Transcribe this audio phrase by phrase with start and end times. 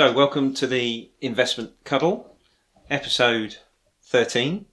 [0.00, 2.34] So, welcome to the Investment Cuddle,
[2.88, 3.58] episode
[4.04, 4.64] 13.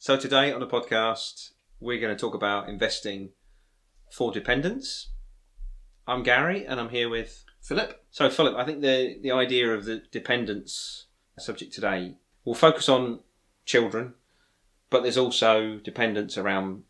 [0.00, 3.28] So, today on the podcast, we're going to talk about investing
[4.10, 5.10] for dependents.
[6.08, 8.04] I'm Gary, and I'm here with Philip.
[8.10, 11.06] So, Philip, I think the, the idea of the dependents
[11.38, 13.20] subject today will focus on
[13.64, 14.14] children,
[14.90, 16.82] but there's also dependents around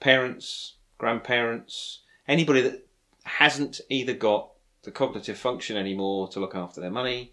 [0.00, 2.88] parents, grandparents, anybody that
[3.24, 4.52] hasn't either got
[4.86, 7.32] the cognitive function anymore to look after their money,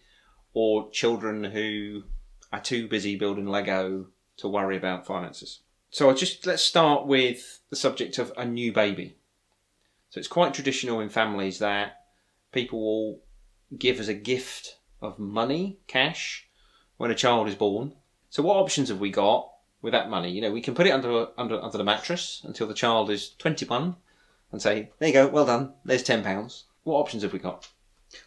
[0.53, 2.03] or children who
[2.51, 4.07] are too busy building Lego
[4.37, 5.61] to worry about finances.
[5.91, 9.17] So, I just let's start with the subject of a new baby.
[10.09, 12.05] So, it's quite traditional in families that
[12.51, 13.19] people will
[13.77, 16.47] give as a gift of money, cash,
[16.97, 17.93] when a child is born.
[18.31, 19.47] So, what options have we got
[19.83, 20.31] with that money?
[20.31, 23.29] You know, we can put it under under under the mattress until the child is
[23.37, 23.97] twenty one,
[24.51, 25.73] and say, "There you go, well done.
[25.85, 27.69] There's ten pounds." What options have we got?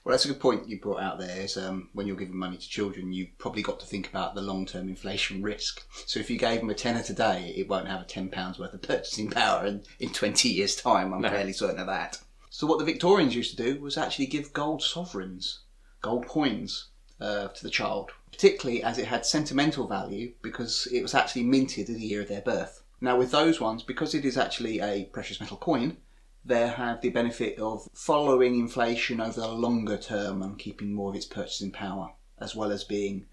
[0.03, 1.43] Well, that's a good point you brought out there.
[1.43, 4.41] Is um, when you're giving money to children, you've probably got to think about the
[4.41, 5.87] long-term inflation risk.
[6.07, 8.75] So if you gave them a tenner today, it won't have a ten pounds worth
[8.75, 11.29] of purchasing power, and in twenty years' time, I'm No.
[11.29, 12.19] fairly certain of that.
[12.51, 15.61] So what the Victorians used to do was actually give gold sovereigns,
[16.01, 16.89] gold coins,
[17.21, 21.89] uh, to the child, particularly as it had sentimental value because it was actually minted
[21.89, 22.83] in the year of their birth.
[23.01, 25.99] Now, with those ones, because it is actually a precious metal coin,
[26.47, 31.17] they have the benefit of following inflation over the longer term and keeping more of
[31.17, 33.27] its purchasing power, as well as being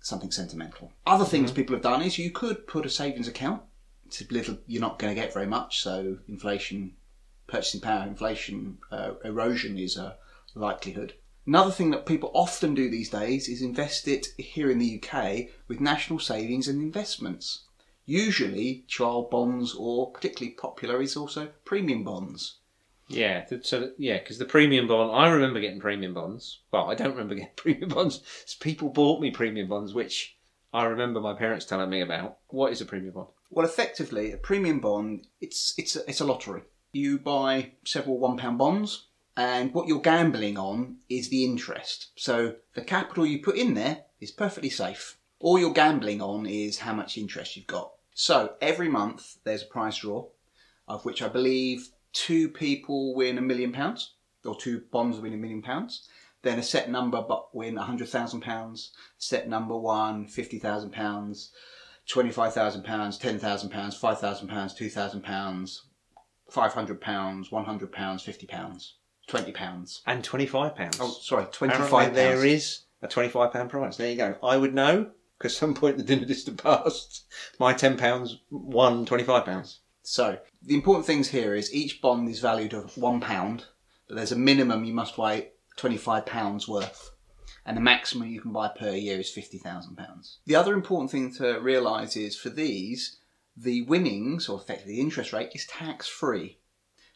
[0.00, 0.92] something sentimental.
[1.06, 3.62] Other things people have done is you could put a savings account.
[4.06, 6.94] It's a little, you're not going to get very much, so inflation,
[7.46, 10.16] purchasing power, inflation uh, erosion is a
[10.54, 11.14] likelihood.
[11.46, 15.48] Another thing that people often do these days is invest it here in the UK
[15.66, 17.64] with national savings and investments.
[18.10, 22.56] Usually, child bonds, or particularly popular, is also premium bonds.
[23.06, 26.60] Yeah, so yeah, because the premium bond, I remember getting premium bonds.
[26.72, 28.56] Well, I don't remember getting premium bonds.
[28.60, 30.38] People bought me premium bonds, which
[30.72, 32.38] I remember my parents telling me about.
[32.48, 33.28] What is a premium bond?
[33.50, 36.62] Well, effectively, a premium bond it's it's a, it's a lottery.
[36.92, 42.08] You buy several one pound bonds, and what you're gambling on is the interest.
[42.16, 45.18] So the capital you put in there is perfectly safe.
[45.40, 47.92] All you're gambling on is how much interest you've got.
[48.20, 50.26] So every month there's a prize draw,
[50.88, 54.14] of which I believe two people win a million pounds,
[54.44, 56.08] or two bonds win a million pounds.
[56.42, 58.90] Then a set number but win a hundred thousand pounds.
[59.18, 61.52] Set number one, fifty thousand pounds
[62.08, 65.84] twenty-five thousand pounds, ten thousand pounds, five thousand pounds, two thousand pounds,
[66.50, 68.94] five hundred pounds, one hundred pounds, fifty pounds,
[69.28, 70.02] twenty pounds.
[70.06, 70.98] And twenty five pounds.
[71.00, 72.44] Oh, sorry, twenty-five there pounds.
[72.44, 73.96] is a twenty-five pound prize.
[73.96, 74.34] There you go.
[74.42, 77.24] I would know because at some point in the distant past,
[77.58, 79.80] my ten pounds won twenty-five pounds.
[80.02, 83.66] So the important things here is each bond is valued one pound,
[84.08, 87.12] but there's a minimum you must buy twenty-five pounds worth,
[87.64, 90.38] and the maximum you can buy per year is fifty thousand pounds.
[90.46, 93.18] The other important thing to realise is for these,
[93.56, 96.58] the winnings or effectively the interest rate is tax-free.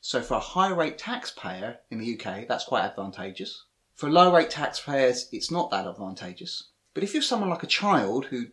[0.00, 3.64] So for a high rate taxpayer in the UK, that's quite advantageous.
[3.94, 6.70] For low rate taxpayers, it's not that advantageous.
[6.94, 8.46] But if you're someone like a child who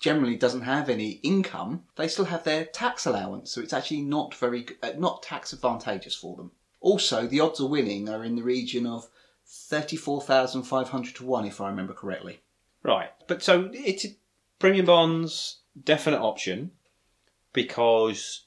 [0.00, 4.34] generally doesn't have any income, they still have their tax allowance, so it's actually not
[4.34, 6.50] very uh, not tax advantageous for them.
[6.80, 9.08] Also, the odds of winning are in the region of
[9.46, 12.40] thirty-four thousand five hundred to one, if I remember correctly.
[12.82, 13.10] Right.
[13.28, 14.06] But so it's
[14.58, 16.72] premium bonds definite option
[17.52, 18.46] because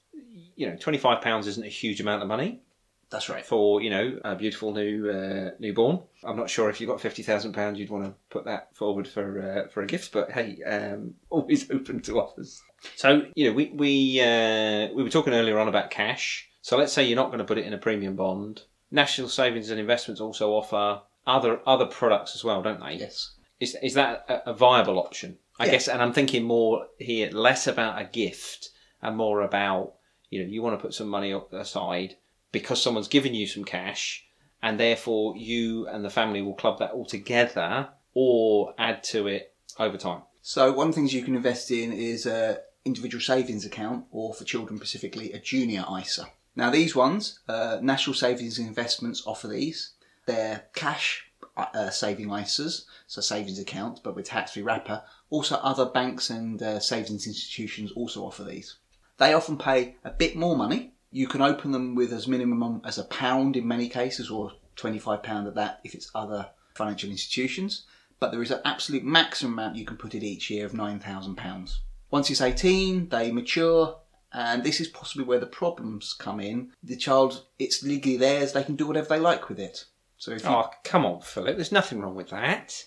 [0.56, 2.62] you know twenty five pounds isn't a huge amount of money
[3.10, 3.46] That's right.
[3.46, 6.00] for you know a beautiful new uh, newborn.
[6.24, 9.08] I'm not sure if you've got fifty thousand pounds, you'd want to put that forward
[9.08, 10.12] for uh, for a gift.
[10.12, 12.62] But hey, um, always open to offers.
[12.96, 16.50] So you know we we uh, we were talking earlier on about cash.
[16.62, 18.64] So let's say you're not going to put it in a premium bond.
[18.92, 22.96] National Savings and Investments also offer other other products as well, don't they?
[22.96, 23.34] Yes.
[23.60, 25.38] Is is that a, a viable option?
[25.60, 25.72] I Yeah.
[25.72, 29.94] guess, and I'm thinking more here, less about a gift and more about
[30.30, 32.16] you know you want to put some money aside
[32.52, 34.26] because someone's given you some cash,
[34.62, 39.54] and therefore you and the family will club that all together or add to it
[39.78, 40.22] over time.
[40.42, 44.34] So one of the things you can invest in is a individual savings account, or
[44.34, 46.28] for children specifically, a junior ISA.
[46.56, 49.94] Now these ones, uh, National Savings and Investments offer these.
[50.26, 51.26] They're cash
[51.58, 55.04] uh, saving ISAs, so savings accounts, but with tax-free wrapper.
[55.30, 58.78] Also, other banks and uh, savings institutions also offer these.
[59.18, 60.95] They often pay a bit more money.
[61.16, 65.24] You can open them with as minimum as a pound in many cases, or twenty-five
[65.24, 67.84] pound at that if it's other financial institutions.
[68.20, 71.00] But there is an absolute maximum amount you can put in each year of nine
[71.00, 71.80] thousand pounds.
[72.12, 73.98] Once it's eighteen, they mature,
[74.34, 76.72] and this is possibly where the problems come in.
[76.84, 79.86] The child, it's legally theirs; they can do whatever they like with it.
[80.18, 81.56] So if you, Oh, come on, Philip.
[81.56, 82.84] There's nothing wrong with that.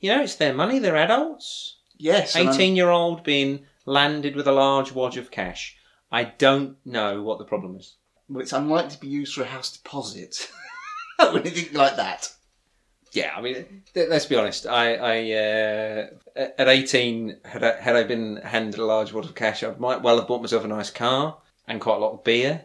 [0.00, 0.78] you know, it's their money.
[0.80, 1.78] They're adults.
[1.96, 5.78] Yes, Eighteen-year-old being landed with a large wad of cash.
[6.14, 7.96] I don't know what the problem is.
[8.28, 10.48] well, it's unlikely to be used for a house deposit
[11.18, 12.32] or anything like that.
[13.10, 14.64] Yeah, I mean, th- let's be honest.
[14.64, 16.06] I, I uh,
[16.56, 20.02] at eighteen, had I, had I been handed a large wad of cash, I might
[20.02, 22.64] well have bought myself a nice car and quite a lot of beer.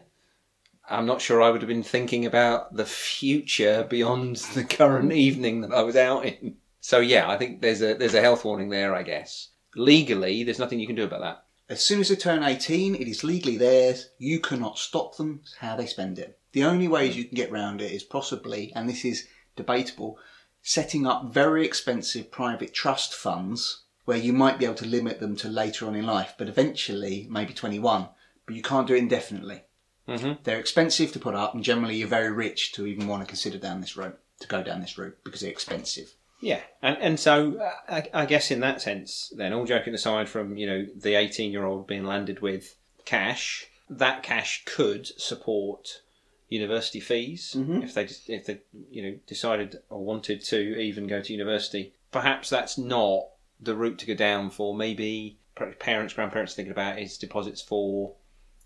[0.88, 5.62] I'm not sure I would have been thinking about the future beyond the current evening
[5.62, 6.54] that I was out in.
[6.80, 8.94] So yeah, I think there's a there's a health warning there.
[8.94, 11.44] I guess legally, there's nothing you can do about that.
[11.70, 14.08] As soon as they turn 18, it is legally theirs.
[14.18, 16.36] You cannot stop them how they spend it.
[16.50, 20.18] The only ways you can get round it is possibly, and this is debatable,
[20.62, 25.36] setting up very expensive private trust funds where you might be able to limit them
[25.36, 28.08] to later on in life, but eventually maybe 21.
[28.46, 29.62] But you can't do it indefinitely.
[30.08, 30.42] Mhm.
[30.42, 33.58] They're expensive to put up, and generally you're very rich to even want to consider
[33.58, 36.16] down this road, to go down this route because they're expensive.
[36.40, 40.28] Yeah, and and so uh, I, I guess in that sense, then all joking aside
[40.28, 46.00] from you know the eighteen year old being landed with cash, that cash could support
[46.48, 47.84] university fees Mhm.
[47.84, 48.04] if they
[48.34, 48.60] if they
[48.90, 51.92] you know decided or wanted to even go to university.
[52.10, 53.28] Perhaps that's not
[53.60, 54.74] the route to go down for.
[54.74, 55.38] Maybe
[55.78, 58.14] parents, grandparents thinking about is deposits for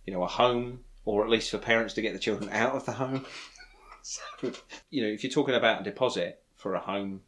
[0.06, 2.86] you know a home or at least for parents to get the children out of
[2.86, 3.26] the home.
[4.06, 4.20] So,
[4.90, 7.22] you know, if you're talking about a deposit for a home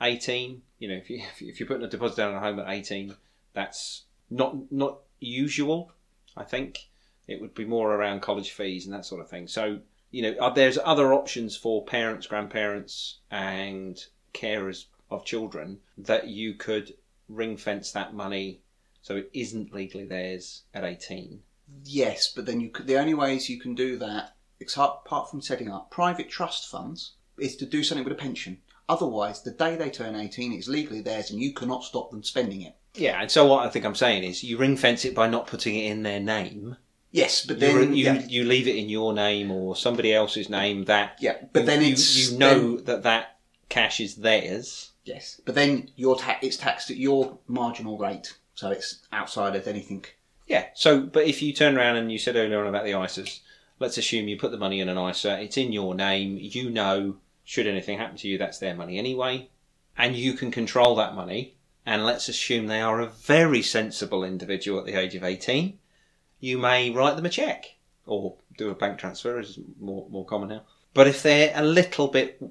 [0.00, 2.68] 18 you know if, you, if you're putting a deposit down on a home at
[2.68, 3.14] 18
[3.52, 5.92] that's not not usual
[6.36, 6.86] i think.
[7.28, 9.46] It would be more around college fees and that sort of thing.
[9.46, 9.80] So
[10.10, 14.02] you know uh, there's other options for parents grandparents and
[14.34, 16.94] carers of children that you could
[17.28, 18.60] ring fence that money
[19.02, 21.42] so it isn't legally theirs at 18
[21.84, 24.34] Yes, but then you could, the only ways you can do that,
[24.76, 28.60] apart from setting up private trust funds, is to do something with a pension.
[28.90, 32.62] Otherwise, the day they turn 18, it's legally theirs and you cannot stop them spending
[32.62, 32.74] it.
[32.96, 35.46] yeah and so what i think i'm saying is you ring fence it by not
[35.46, 36.76] putting it in their name
[37.12, 37.94] Yes, but you, then.
[37.94, 41.60] you, yeah, you leave it in your name or somebody else's name that yeah, but
[41.60, 42.30] you- then you, it's.
[42.32, 43.24] you know that that
[43.68, 48.28] cash is theirs yes, but then your ta- it's taxed at your marginal rate.
[48.54, 50.04] So it's outside of anything.
[50.46, 53.40] yeah so but if you turn around and you said earlier on about the isas
[53.80, 57.16] let's assume you put the money in an isa it's in your name you know
[57.50, 59.48] should anything happen to you that's their money anyway.
[59.98, 61.56] And you can control that money.
[61.84, 65.78] And let's assume they are a very sensible individual at the age of 18
[66.40, 67.76] you may write them a check
[68.06, 70.62] or do a bank transfer is more more common now.
[70.94, 72.42] But if they're a little bit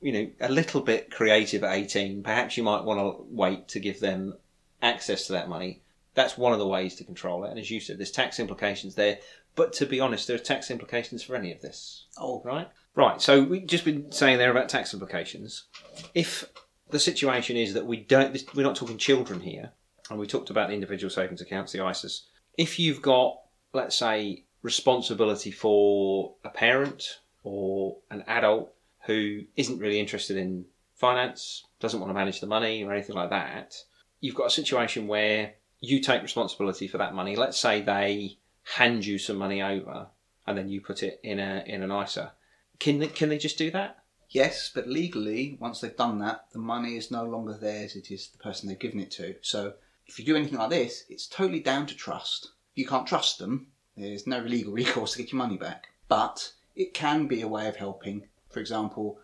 [0.00, 3.80] you know a little bit creative at 18 perhaps you might want to wait to
[3.80, 4.34] give them
[4.82, 5.80] access to that money.
[6.14, 7.50] That's one of the ways to control it.
[7.50, 9.18] And as you said there's tax implications there.
[9.54, 12.04] But to be honest there are tax implications for any of this.
[12.18, 12.68] Oh, right?
[12.98, 13.22] Right.
[13.22, 15.66] So we've just been saying there about tax implications.
[16.14, 16.50] If
[16.90, 19.70] the situation is that we don't, we're not talking children here,
[20.10, 22.22] and we talked about the individual savings accounts, the ISAs.
[22.56, 23.38] If you've got,
[23.72, 28.74] let's say, responsibility for a parent or an adult
[29.06, 30.64] who isn't really interested in
[30.96, 33.76] finance, doesn't want to manage the money or anything like that,
[34.18, 37.36] you've got a situation where you take responsibility for that money.
[37.36, 40.08] Let's say they hand you some money over
[40.48, 42.32] and then you put it in a in an ISA.
[42.78, 43.98] Can they, can they just do that?
[44.30, 48.28] Yes, but legally, once they've done that, the money is no longer theirs, it is
[48.28, 49.36] the person they've given it to.
[49.40, 49.74] So
[50.06, 52.50] if you do anything like this, it's totally down to trust.
[52.74, 55.88] You can't trust them, there's no legal recourse to get your money back.
[56.08, 58.28] But it can be a way of helping.
[58.50, 59.18] For example,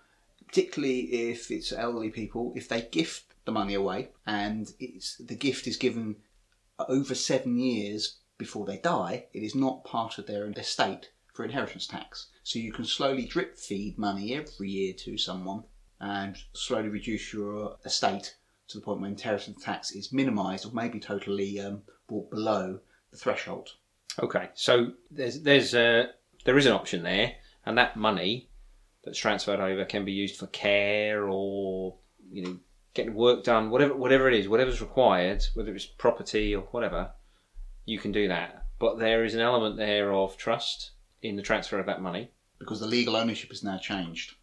[0.46, 4.72] particularly if it's elderly people, if they gift the money away and
[5.20, 6.16] the gift is given
[6.88, 11.86] over seven years before they die, it is not part of their estate for inheritance
[11.86, 12.28] tax.
[12.44, 15.64] So you can slowly drip feed money every year to someone
[16.00, 18.36] and slowly reduce your estate
[18.68, 22.78] to the point where inheritance tax is minimised or maybe totally um, brought below
[23.10, 23.70] the threshold.
[24.22, 26.10] Okay, so there's there's a
[26.44, 27.32] there is an option there,
[27.66, 28.48] and that money
[29.02, 31.96] that's transferred over can be used for care or
[32.30, 32.56] you know
[32.94, 37.10] getting work done, whatever whatever it is, whatever's required, whether it's property or whatever,
[37.86, 38.66] you can do that.
[38.78, 40.92] But there is an element there of trust
[41.24, 42.30] in the transfer of that money.
[42.58, 44.34] Because the legal ownership has now changed.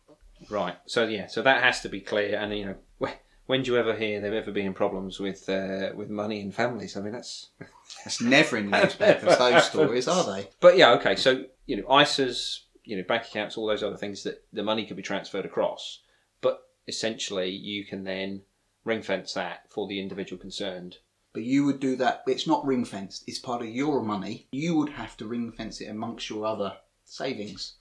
[0.50, 0.76] Right.
[0.86, 1.28] So yeah.
[1.28, 2.38] So that has to be clear.
[2.38, 5.92] And you know, wh- when do you ever hear there ever been problems with uh,
[5.96, 6.98] with money in families?
[6.98, 7.52] I mean, that's.
[8.04, 10.50] that's never in newspapers, those stories, are they?
[10.60, 11.16] But yeah, okay.
[11.16, 14.86] So you know, ISAs, you know, bank accounts, all those other things that the money
[14.86, 16.02] could be transferred across.
[16.42, 18.42] But essentially, you can then
[18.84, 20.98] ring fence that for the individual concerned.
[21.34, 24.48] But you would do that, it's not ring fenced, it's part of your money.
[24.52, 26.74] You would have to ring fence it amongst your other
[27.06, 27.76] savings.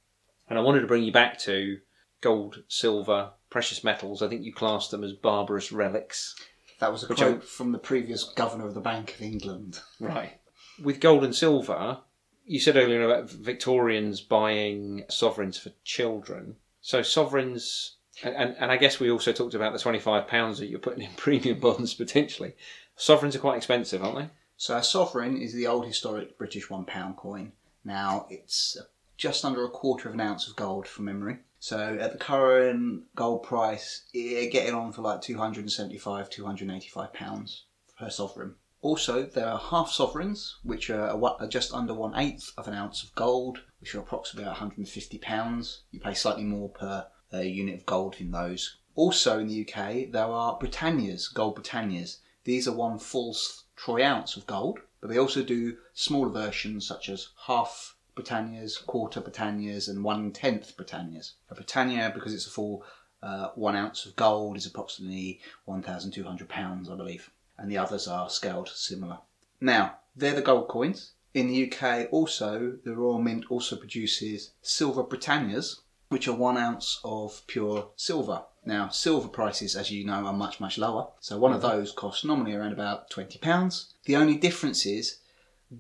[0.49, 1.79] And I wanted to bring you back to
[2.21, 4.23] gold, silver, precious metals.
[4.23, 6.37] I think you classed them as barbarous relics.
[6.81, 9.81] That was a Which quote from the previous governor of the Bank of England.
[10.01, 10.41] Right.
[10.83, 11.99] With gold and silver,
[12.47, 16.57] you said earlier about Victorians buying sovereigns for children.
[16.81, 20.69] So sovereigns, and, and, and I guess we also talked about the twenty-five pounds that
[20.69, 22.55] you're putting in premium bonds potentially.
[23.01, 24.31] Sovereigns are quite expensive, aren't they?
[24.59, 27.53] So a sovereign is the old historic British one pound coin.
[27.83, 28.77] Now it's
[29.17, 31.39] just under a quarter of an ounce of gold from memory.
[31.59, 37.65] So at the current gold price, you're getting on for like 275, 285 pounds
[37.99, 38.57] per sovereign.
[38.83, 43.15] Also, there are half sovereigns, which are just under one eighth of an ounce of
[43.15, 45.85] gold, which are approximately 150 pounds.
[45.91, 48.77] You pay slightly more per unit of gold in those.
[48.95, 52.19] Also in the UK, there are Britannias, gold Britannias.
[52.45, 53.37] These are one full
[53.77, 59.21] troy ounce of gold, but they also do smaller versions such as half Britannias, quarter
[59.21, 61.33] Britannias, and one tenth Britannias.
[61.49, 62.85] A Britannia, because it's a full
[63.23, 68.31] uh, one ounce of gold, is approximately 1,200 pounds, I believe, and the others are
[68.31, 69.19] scaled similar.
[69.61, 71.13] Now, they're the gold coins.
[71.33, 75.81] In the UK, also, the Royal Mint also produces silver Britannias,
[76.11, 78.43] which are one ounce of pure silver.
[78.65, 81.09] Now, silver prices, as you know, are much, much lower.
[81.21, 83.93] So one of those costs normally around about £20.
[84.05, 85.21] The only difference is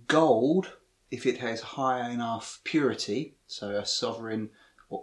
[0.06, 0.72] gold,
[1.10, 4.50] if it has high enough purity, so a sovereign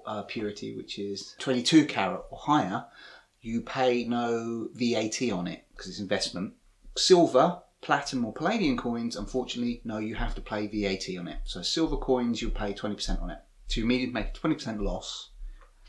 [0.06, 2.86] uh, purity which is 22 carat or higher,
[3.42, 6.54] you pay no VAT on it because it's investment.
[6.96, 11.40] Silver, platinum, or palladium coins, unfortunately, no, you have to pay VAT on it.
[11.44, 13.40] So silver coins, you'll pay 20% on it.
[13.70, 15.32] To immediately make a 20% loss,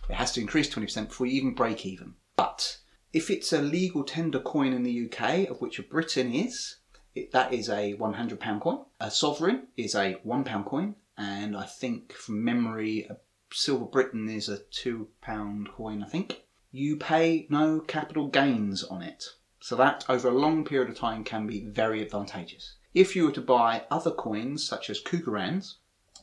[0.09, 2.15] it has to increase 20% before you even break even.
[2.37, 2.79] But
[3.13, 6.77] if it's a legal tender coin in the UK, of which a Britannia is,
[7.15, 8.85] it, that is a £100 coin.
[9.01, 10.97] A sovereign is a £1 coin.
[11.17, 13.17] And I think from memory, a
[13.53, 16.43] silver Britannia is a £2 coin, I think.
[16.71, 19.25] You pay no capital gains on it.
[19.61, 22.77] So that over a long period of time can be very advantageous.
[22.95, 25.75] If you were to buy other coins such as Krugerrands,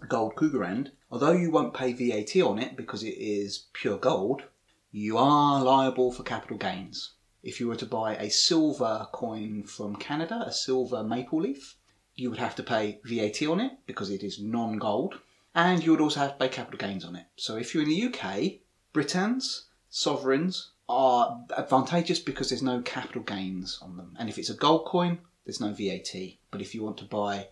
[0.06, 4.44] gold Krugerrand, although you won't pay VAT on it because it is pure gold,
[4.92, 7.12] you are liable for capital gains.
[7.44, 11.78] If you were to buy a silver coin from Canada, a silver maple leaf,
[12.16, 15.20] you would have to pay VAT on it because it is non gold,
[15.54, 17.26] and you would also have to pay capital gains on it.
[17.36, 18.62] So if you're in the UK,
[18.94, 24.16] Britannias, sovereigns are advantageous because there's no capital gains on them.
[24.18, 26.14] And if it's a gold coin, there's no VAT.
[26.52, 27.48] But if you want to buy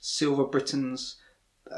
[0.00, 1.16] silver Britannias,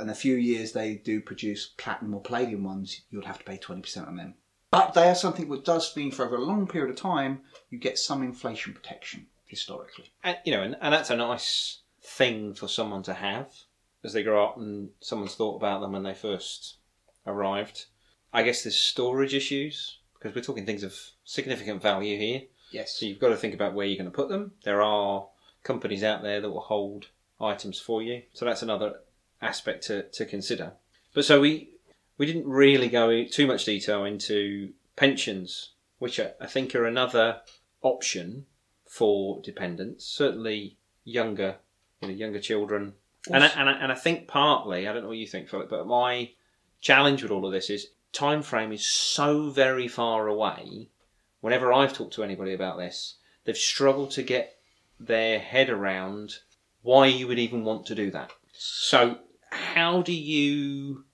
[0.00, 3.59] in a few years they do produce platinum or palladium ones, you'll have to pay
[3.59, 4.35] 20% on them.
[4.71, 7.40] But they are something that does mean for over a long period of time,
[7.71, 10.12] you get some inflation protection historically.
[10.23, 13.50] And, you know, and, and that's a nice thing for someone to have
[14.04, 16.76] as they grow up and someone's thought about them when they first
[17.26, 17.87] arrived.
[18.33, 22.42] I guess there's storage issues because we're talking things of significant value here.
[22.71, 22.95] Yes.
[22.95, 24.52] So you've got to think about where you're going to put them.
[24.64, 25.26] There are
[25.62, 27.07] companies out there that will hold
[27.40, 28.23] items for you.
[28.35, 29.00] So that's another
[29.40, 30.73] aspect to, to consider.
[31.14, 31.71] But so we
[32.16, 37.40] we didn't really go too much detail into pensions, which I I think are another
[37.83, 38.47] option
[38.87, 40.04] for dependents.
[40.04, 41.57] Certainly younger,
[42.00, 42.95] you know, younger children,
[43.30, 45.71] and I, and I, and I think partly I don't know what you think, Philip,
[45.71, 46.30] but my
[46.80, 50.88] challenge with all of this is time frame is so very far away.
[51.40, 54.59] Whenever I've talked to anybody about this, they've struggled to get
[54.99, 56.38] their head around
[56.83, 58.33] why you would even want to do that.
[58.52, 59.18] So
[59.50, 61.04] how do you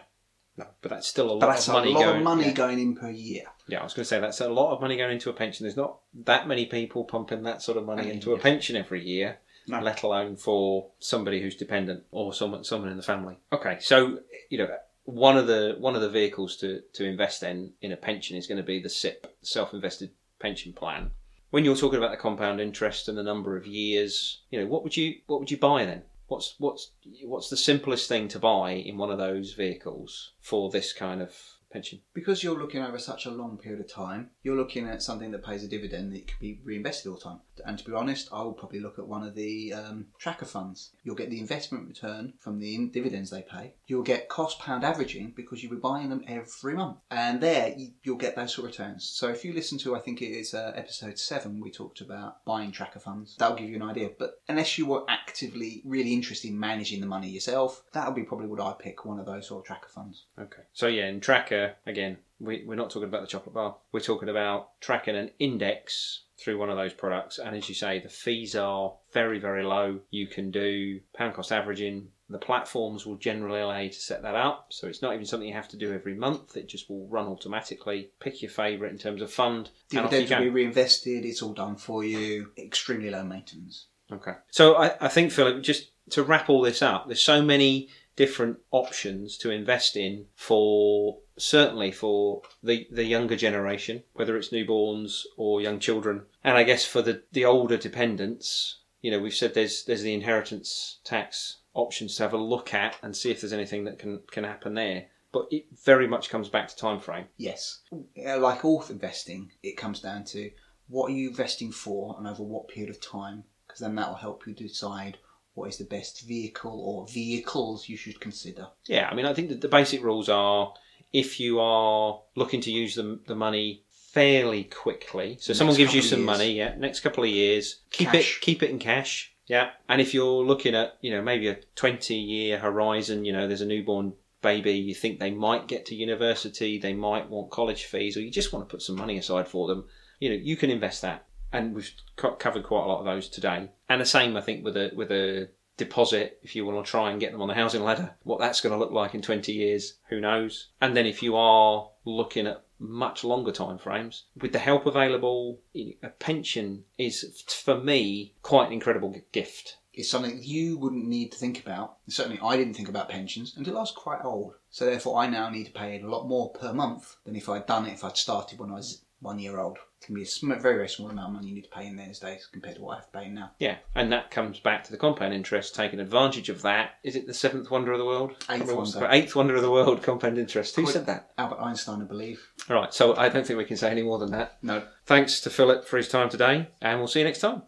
[0.58, 2.16] No, but that's still a lot But that's of a money lot going.
[2.18, 2.52] of money yeah.
[2.52, 3.44] going in per year.
[3.68, 5.64] Yeah, I was going to say that's a lot of money going into a pension.
[5.64, 9.38] There's not that many people pumping that sort of money into a pension every year,
[9.68, 9.80] No.
[9.80, 13.36] let alone for somebody who's dependent or someone someone in the family.
[13.52, 14.18] Okay, so
[14.50, 14.68] you know
[15.04, 18.46] one of the one of the vehicles to to invest in in a pension is
[18.48, 21.10] going to be the SIPP, self-invested pension plan.
[21.50, 24.82] When you're talking about the compound interest and the number of years, you know what
[24.82, 26.02] would you what would you buy then?
[26.28, 26.92] What's what's
[27.24, 31.34] what's the simplest thing to buy in one of those vehicles for this kind of
[31.70, 32.02] pension?
[32.12, 35.44] Because you're looking over such a long period of time, you're looking at something that
[35.44, 37.40] pays a dividend that can be reinvested all the time.
[37.64, 40.90] And to be honest, I will probably look at one of the um, tracker funds.
[41.04, 43.74] You'll get the investment return from the dividends they pay.
[43.86, 46.98] You'll get cost pound averaging because you'll be buying them every month.
[47.10, 49.08] And there, you, you'll get those sort of returns.
[49.08, 52.44] So if you listen to, I think it is uh, episode 7, we talked about
[52.44, 53.36] buying tracker funds.
[53.38, 54.10] That'll give you an idea.
[54.18, 58.46] But unless you were actively really interested in managing the money yourself, that'll be probably
[58.46, 60.26] what I pick, one of those sort of tracker funds.
[60.38, 60.62] Okay.
[60.72, 63.76] So yeah, in tracker again, we, we're not talking about the chocolate bar.
[63.92, 68.00] We're talking about tracking an index through one of those products, and as you say,
[68.00, 70.00] the fees are very very low.
[70.10, 72.08] You can do pound cost averaging.
[72.30, 75.48] The platforms will generally allow you to set that up, so it's not even something
[75.48, 76.56] you have to do every month.
[76.56, 78.10] It just will run automatically.
[78.20, 81.24] Pick your favourite in terms of fund, Dividends will be reinvested.
[81.24, 82.52] It's all done for you.
[82.58, 83.86] Extremely low maintenance.
[84.12, 84.32] Okay.
[84.50, 88.58] So I, I think, Philip, just to wrap all this up, there's so many different
[88.72, 95.60] options to invest in for certainly for the, the younger generation, whether it's newborns or
[95.60, 96.22] young children.
[96.44, 100.14] And I guess for the, the older dependents, you know, we've said there's there's the
[100.14, 104.20] inheritance tax options to have a look at and see if there's anything that can,
[104.30, 105.06] can happen there.
[105.32, 107.26] But it very much comes back to time frame.
[107.36, 107.80] Yes.
[107.92, 110.50] Uh, like all investing, it comes down to
[110.88, 114.16] what are you investing for and over what period of time, because then that will
[114.16, 115.18] help you decide
[115.52, 118.68] what is the best vehicle or vehicles you should consider.
[118.86, 120.72] Yeah, I mean, I think that the basic rules are
[121.12, 125.94] if you are looking to use the, the money fairly quickly, so The someone gives
[125.94, 128.38] you some money, yeah, next couple of years, keep Cash.
[128.38, 129.70] it keep it in cash, yeah.
[129.88, 133.60] And if you're looking at you know maybe a twenty year horizon, you know, there's
[133.60, 138.16] a newborn baby, you think they might get to university, they might want college fees,
[138.16, 139.84] or you just want to put some money aside for them,
[140.20, 141.24] you know, you can invest that.
[141.52, 143.70] And we've co- covered quite a lot of those today.
[143.88, 147.10] And the same, I think, with a with a deposit if you want to try
[147.10, 148.10] and get them on the housing ladder.
[148.24, 150.68] What that's going to look like in 20 years, who knows?
[150.80, 155.60] And then if you are looking at much longer time frames, with the help available,
[155.74, 159.78] a pension is for me quite an incredible gift.
[159.94, 161.96] It's something you wouldn't need to think about.
[162.08, 164.54] Certainly, I didn't think about pensions until I was quite old.
[164.70, 167.66] So therefore, I now need to pay a lot more per month than if I'd
[167.66, 169.78] done it if I'd started when I was one year old.
[170.00, 171.86] It can be a sm- very, very small amount of money you need to pay
[171.86, 173.50] in those days compared to what I have to pay now.
[173.58, 176.92] Yeah, and that comes back to the compound interest, taking advantage of that.
[177.02, 178.36] Is it the seventh wonder of the world?
[178.48, 179.08] Eighth wonder.
[179.10, 180.76] Eighth wonder of the world, compound interest.
[180.76, 181.32] Who Quite- said that?
[181.36, 182.46] Albert Einstein, I believe.
[182.70, 184.58] All right, so I don't think we can say any more than that.
[184.62, 184.84] No.
[185.04, 187.62] Thanks to Philip for his time today, and we'll see you next time.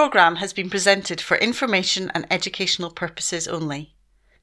[0.00, 3.94] Programme has been presented for information and educational purposes only.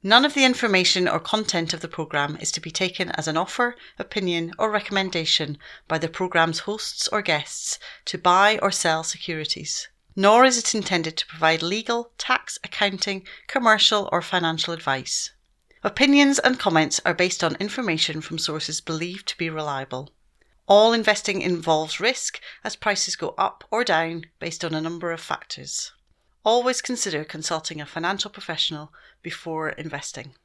[0.04, 3.38] None of the information or content of the programme is to be taken as an
[3.38, 9.88] offer, opinion, or recommendation by the programme's hosts or guests to buy or sell securities.
[10.16, 15.32] Nor is it intended to provide legal, tax, accounting, commercial, or financial advice.
[15.84, 20.12] Opinions and comments are based on information from sources believed to be reliable.
[20.68, 25.22] All investing involves risk as prices go up or down based on a number of
[25.22, 25.94] factors.
[26.44, 30.36] Always consider consulting a financial professional before investing.